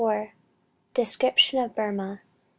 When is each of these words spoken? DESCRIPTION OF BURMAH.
DESCRIPTION 0.95 1.63
OF 1.63 1.75
BURMAH. 1.75 2.21